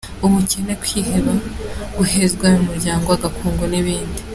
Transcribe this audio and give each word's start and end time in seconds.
Ubukene, 0.25 0.73
kwiheba, 0.81 1.33
guhezwa 1.95 2.47
mu 2.57 2.61
muryango, 2.69 3.07
agakungu 3.11 3.63
n’ibindi. 3.71 4.21